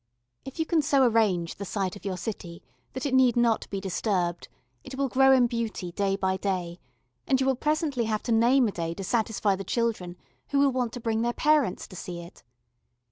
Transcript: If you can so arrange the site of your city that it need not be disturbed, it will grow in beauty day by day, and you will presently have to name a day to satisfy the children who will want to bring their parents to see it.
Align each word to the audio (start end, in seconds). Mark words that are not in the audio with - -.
If 0.45 0.57
you 0.57 0.65
can 0.65 0.81
so 0.81 1.03
arrange 1.05 1.53
the 1.57 1.63
site 1.63 1.95
of 1.95 2.05
your 2.05 2.17
city 2.17 2.63
that 2.93 3.05
it 3.05 3.13
need 3.13 3.35
not 3.37 3.69
be 3.69 3.79
disturbed, 3.79 4.47
it 4.83 4.95
will 4.95 5.07
grow 5.07 5.31
in 5.31 5.45
beauty 5.45 5.91
day 5.91 6.15
by 6.15 6.37
day, 6.37 6.79
and 7.27 7.39
you 7.39 7.45
will 7.45 7.55
presently 7.55 8.05
have 8.05 8.23
to 8.23 8.31
name 8.31 8.67
a 8.67 8.71
day 8.71 8.95
to 8.95 9.03
satisfy 9.03 9.55
the 9.55 9.63
children 9.63 10.17
who 10.49 10.57
will 10.57 10.71
want 10.71 10.91
to 10.93 10.99
bring 10.99 11.21
their 11.21 11.33
parents 11.33 11.87
to 11.87 11.95
see 11.95 12.21
it. 12.21 12.41